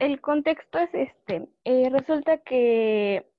el 0.00 0.20
contexto 0.20 0.78
es 0.78 0.92
este. 0.94 1.48
Eh, 1.64 1.88
resulta 1.90 2.38
que 2.38 3.30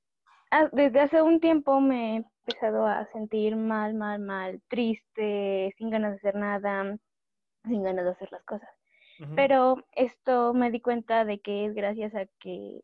ah, 0.52 0.70
desde 0.72 1.02
hace 1.02 1.22
un 1.22 1.40
tiempo 1.40 1.82
me 1.82 2.14
he 2.14 2.16
empezado 2.18 2.86
a 2.86 3.06
sentir 3.08 3.56
mal, 3.56 3.96
mal, 3.96 4.20
mal, 4.20 4.62
triste, 4.70 5.74
sin 5.78 5.90
ganas 5.90 6.12
de 6.12 6.18
hacer 6.18 6.36
nada, 6.36 6.98
sin 7.66 7.84
ganas 7.84 8.06
de 8.06 8.12
hacer 8.12 8.32
las 8.32 8.44
cosas. 8.44 8.70
Pero 9.36 9.86
esto 9.92 10.52
me 10.56 10.72
di 10.72 10.82
cuenta 10.82 11.26
de 11.26 11.40
que 11.40 11.68
es 11.68 11.76
gracias 11.76 12.16
a 12.16 12.26
que 12.40 12.82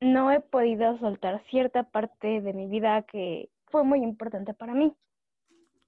no 0.00 0.30
he 0.30 0.38
podido 0.38 0.96
soltar 0.98 1.42
cierta 1.50 1.82
parte 1.82 2.40
de 2.40 2.52
mi 2.52 2.68
vida 2.68 3.02
que 3.02 3.50
fue 3.66 3.82
muy 3.82 4.00
importante 4.00 4.54
para 4.54 4.74
mí. 4.74 4.94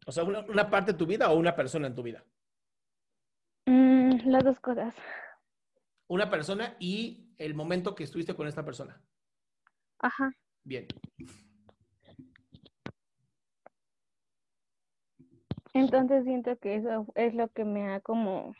O 0.04 0.10
sea, 0.10 0.24
una, 0.24 0.41
una 0.41 0.68
parte 0.68 0.92
de 0.92 0.98
tu 0.98 1.06
vida 1.06 1.30
o 1.30 1.38
una 1.38 1.54
persona 1.54 1.86
en 1.86 1.94
tu 1.94 2.02
vida. 2.02 2.24
Mm, 3.66 4.28
las 4.28 4.42
dos 4.42 4.58
cosas. 4.58 4.96
Una 6.12 6.28
persona 6.28 6.76
y 6.78 7.32
el 7.38 7.54
momento 7.54 7.94
que 7.94 8.04
estuviste 8.04 8.34
con 8.34 8.46
esta 8.46 8.66
persona. 8.66 9.00
Ajá. 9.98 10.30
Bien. 10.62 10.86
Entonces 15.72 16.24
siento 16.24 16.54
que 16.58 16.76
eso 16.76 17.06
es 17.14 17.32
lo 17.32 17.48
que 17.48 17.64
me 17.64 17.90
ha 17.94 18.00
como 18.00 18.54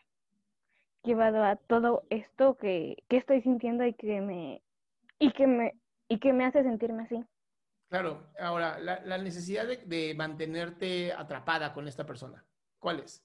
llevado 1.05 1.45
a 1.45 1.57
todo 1.57 2.07
esto 2.09 2.57
que, 2.57 3.05
que 3.11 3.19
estoy 3.19 3.43
sintiendo 3.43 3.85
y 3.85 3.93
que 3.93 4.23
me 4.23 4.63
y 5.19 5.31
que 5.33 5.47
me 5.47 5.79
y 6.09 6.21
que 6.21 6.33
me 6.33 6.47
hace 6.47 6.63
sentirme 6.63 7.03
así. 7.03 7.23
Claro, 7.91 8.33
ahora, 8.41 8.79
la, 8.79 9.05
la 9.05 9.19
necesidad 9.19 9.67
de, 9.67 9.77
de 9.77 10.15
mantenerte 10.15 11.13
atrapada 11.13 11.75
con 11.75 11.87
esta 11.87 12.07
persona. 12.07 12.43
¿Cuál 12.79 13.01
es? 13.01 13.23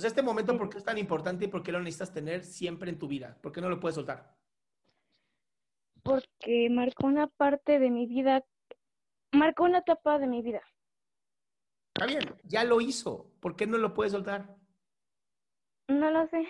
O 0.00 0.02
sea, 0.02 0.08
este 0.08 0.22
momento, 0.22 0.56
¿por 0.56 0.70
qué 0.70 0.78
es 0.78 0.84
tan 0.84 0.96
importante 0.96 1.44
y 1.44 1.48
por 1.48 1.62
qué 1.62 1.72
lo 1.72 1.78
necesitas 1.78 2.12
tener 2.12 2.42
siempre 2.42 2.90
en 2.90 2.98
tu 2.98 3.06
vida? 3.06 3.36
¿Por 3.42 3.52
qué 3.52 3.60
no 3.60 3.68
lo 3.68 3.78
puedes 3.78 3.96
soltar? 3.96 4.34
porque 6.02 6.68
marcó 6.70 7.06
una 7.06 7.26
parte 7.26 7.78
de 7.78 7.90
mi 7.90 8.06
vida, 8.06 8.44
marcó 9.32 9.64
una 9.64 9.78
etapa 9.78 10.18
de 10.18 10.26
mi 10.26 10.42
vida. 10.42 10.62
Está 11.94 12.06
bien, 12.06 12.36
ya 12.44 12.64
lo 12.64 12.80
hizo. 12.80 13.30
¿Por 13.40 13.56
qué 13.56 13.66
no 13.66 13.78
lo 13.78 13.94
puedes 13.94 14.12
soltar? 14.12 14.56
No 15.88 16.10
lo 16.10 16.26
sé. 16.28 16.46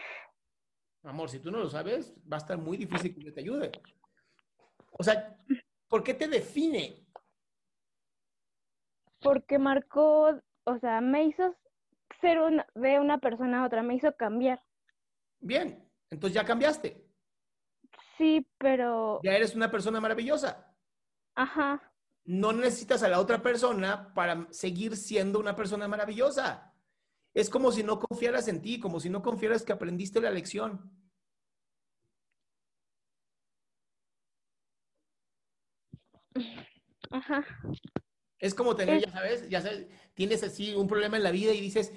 Amor, 1.03 1.31
si 1.31 1.41
tú 1.41 1.51
no 1.51 1.59
lo 1.59 1.69
sabes, 1.69 2.15
va 2.31 2.37
a 2.37 2.41
estar 2.41 2.59
muy 2.59 2.77
difícil 2.77 3.15
que 3.15 3.23
yo 3.23 3.33
te 3.33 3.41
ayude. 3.41 3.73
O 4.93 5.03
sea, 5.03 5.39
¿por 5.89 6.03
qué 6.03 6.15
te 6.15 6.29
define? 6.29 7.07
Porque 9.21 9.59
marcó, 9.59 10.41
o 10.65 10.79
sea, 10.79 11.01
me 11.01 11.25
hizo 11.25 11.57
ser 12.21 12.41
una, 12.41 12.67
de 12.75 12.99
una 13.01 13.19
persona 13.19 13.63
a 13.63 13.67
otra, 13.67 13.83
me 13.83 13.95
hizo 13.95 14.15
cambiar. 14.17 14.63
Bien, 15.41 15.89
entonces 16.11 16.35
ya 16.35 16.45
cambiaste. 16.45 17.07
Sí, 18.19 18.47
pero, 18.59 19.21
Ya 19.23 19.33
eres 19.33 19.55
una 19.55 19.71
persona 19.71 20.01
maravillosa. 20.01 20.75
ajá, 21.35 21.93
No 22.25 22.53
necesitas 22.53 23.03
a 23.03 23.09
la 23.09 23.19
otra 23.21 23.43
persona 23.43 24.13
para 24.15 24.47
seguir 24.51 24.97
siendo 24.97 25.39
una 25.41 25.57
persona 25.57 25.89
maravillosa. 25.89 26.75
Es 27.33 27.49
como 27.49 27.73
si 27.73 27.83
no 27.83 27.99
confiaras 27.99 28.49
en 28.49 28.61
ti, 28.61 28.79
como 28.81 29.01
si 29.01 29.09
no 29.09 29.23
confiaras 29.23 29.63
que 29.63 29.73
aprendiste 29.73 30.21
la 30.21 30.31
lección. 30.31 30.91
ajá. 37.11 37.45
Es 38.39 38.55
como 38.55 38.75
tener, 38.75 39.01
ya 39.01 39.11
sabes, 39.11 39.49
ya 39.51 39.61
sabes, 39.61 39.87
tienes 40.15 40.43
así 40.43 40.75
un 40.75 40.87
problema 40.89 41.19
en 41.19 41.23
la 41.23 41.31
vida 41.31 41.53
y 41.53 41.61
dices, 41.61 41.93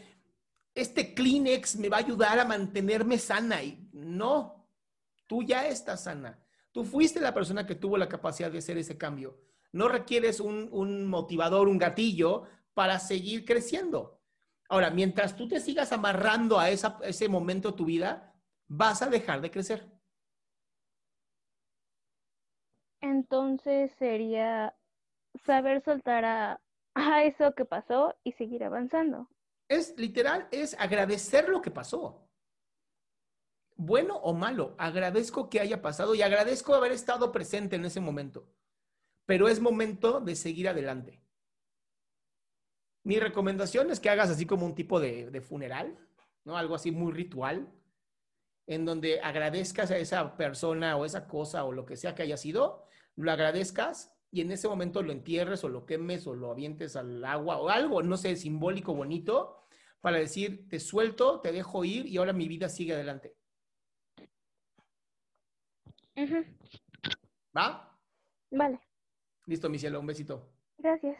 este 0.76 1.14
Kleenex 1.14 1.76
me 1.78 1.90
va 1.90 1.98
a 1.98 2.02
ayudar 2.02 2.40
a 2.40 2.46
mantenerme 2.46 3.18
sana. 3.18 3.62
Y 3.64 3.90
no, 3.94 4.68
tú 5.28 5.44
ya 5.44 5.68
estás 5.68 6.04
sana. 6.04 6.40
Tú 6.72 6.84
fuiste 6.84 7.20
la 7.20 7.34
persona 7.34 7.66
que 7.66 7.76
tuvo 7.76 7.98
la 7.98 8.10
capacidad 8.10 8.52
de 8.52 8.58
hacer 8.58 8.78
ese 8.78 8.98
cambio. 8.98 9.40
No 9.72 9.88
requieres 9.88 10.40
un, 10.40 11.08
motivador, 11.08 11.68
un 11.68 11.78
gatillo 11.78 12.44
para 12.74 13.00
seguir 13.00 13.46
creciendo. 13.46 14.20
Ahora, 14.70 14.90
mientras 14.90 15.36
tú 15.36 15.48
te 15.48 15.60
sigas 15.60 15.92
amarrando 15.92 16.60
a 16.60 16.70
ese 16.70 17.30
momento 17.30 17.72
de 17.72 17.78
tu 17.78 17.86
vida, 17.86 18.34
vas 18.68 19.02
a 19.02 19.10
dejar 19.10 19.42
de 19.42 19.52
crecer. 19.52 19.92
Entonces 23.02 23.92
sería 24.00 24.76
saber 25.46 25.84
soltar 25.84 26.26
a 26.26 27.24
eso 27.24 27.54
que 27.54 27.66
pasó 27.66 28.16
y 28.24 28.32
seguir 28.32 28.64
avanzando. 28.64 29.28
Es 29.68 29.98
literal, 29.98 30.48
es 30.52 30.76
agradecer 30.80 31.50
lo 31.50 31.62
que 31.62 31.72
pasó. 31.72 32.30
Bueno 33.76 34.18
o 34.18 34.34
malo, 34.34 34.76
agradezco 34.78 35.50
que 35.50 35.60
haya 35.60 35.82
pasado 35.82 36.14
y 36.16 36.22
agradezco 36.22 36.76
haber 36.76 36.92
estado 36.92 37.32
presente 37.32 37.76
en 37.76 37.86
ese 37.86 38.00
momento. 38.00 38.48
Pero 39.26 39.48
es 39.48 39.60
momento 39.60 40.20
de 40.20 40.36
seguir 40.36 40.70
adelante. 40.70 41.22
Mi 43.04 43.20
recomendación 43.20 43.90
es 43.90 44.00
que 44.00 44.10
hagas 44.10 44.30
así 44.30 44.46
como 44.46 44.66
un 44.66 44.76
tipo 44.76 45.00
de, 45.00 45.30
de 45.32 45.42
funeral, 45.42 45.98
¿no? 46.46 46.58
Algo 46.58 46.76
así 46.76 46.92
muy 46.92 47.12
ritual, 47.12 47.74
en 48.68 48.86
donde 48.86 49.20
agradezcas 49.22 49.92
a 49.92 49.98
esa 49.98 50.38
persona 50.38 50.96
o 50.96 51.06
esa 51.06 51.28
cosa 51.28 51.66
o 51.66 51.72
lo 51.72 51.86
que 51.86 51.98
sea 51.98 52.16
que 52.16 52.24
haya 52.24 52.38
sido, 52.38 52.86
lo 53.16 53.32
agradezcas 53.32 54.14
y 54.32 54.42
en 54.42 54.52
ese 54.52 54.68
momento 54.68 55.04
lo 55.04 55.12
entierres 55.12 55.64
o 55.64 55.70
lo 55.70 55.86
quemes 55.86 56.26
o 56.28 56.34
lo 56.34 56.52
avientes 56.52 56.96
al 56.96 57.24
agua 57.26 57.58
o 57.58 57.70
algo, 57.70 58.02
no 58.02 58.18
sé, 58.18 58.36
simbólico, 58.36 58.94
bonito, 58.94 59.63
para 60.04 60.18
decir, 60.18 60.68
te 60.68 60.82
suelto, 60.82 61.40
te 61.40 61.54
dejo 61.54 61.86
ir 61.86 62.06
y 62.08 62.18
ahora 62.18 62.34
mi 62.34 62.50
vida 62.50 62.68
sigue 62.68 62.94
adelante. 62.94 63.34
¿Va? 67.56 67.98
Vale, 68.52 68.80
Listo, 69.46 69.70
mi 69.70 69.80
cielo, 69.80 70.02
un 70.02 70.06
besito. 70.06 70.50
gracias. 70.78 71.18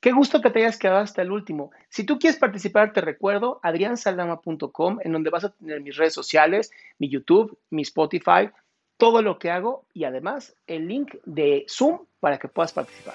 Qué 0.00 0.12
gusto 0.12 0.40
que 0.40 0.50
te 0.50 0.60
hayas 0.60 0.78
quedado 0.78 1.00
hasta 1.00 1.20
el 1.20 1.30
último. 1.30 1.72
Si 1.90 2.04
tú 2.04 2.18
quieres 2.18 2.38
participar, 2.38 2.94
te 2.94 3.02
recuerdo 3.02 3.60
adriansaldama.com, 3.62 4.98
en 5.02 5.12
donde 5.12 5.30
vas 5.30 5.44
a 5.44 5.52
tener 5.52 5.82
mis 5.82 5.96
redes 5.96 6.14
sociales, 6.14 6.70
mi 6.98 7.10
YouTube, 7.10 7.58
mi 7.68 7.82
Spotify, 7.82 8.50
todo 8.96 9.20
lo 9.20 9.38
que 9.38 9.50
hago 9.50 9.84
y 9.92 10.04
además 10.04 10.56
el 10.66 10.88
link 10.88 11.16
de 11.26 11.66
Zoom 11.68 12.06
para 12.20 12.38
que 12.38 12.48
puedas 12.48 12.72
participar. 12.72 13.14